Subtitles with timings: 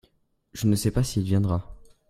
[0.53, 1.75] Je ne sais pas s'il viendra.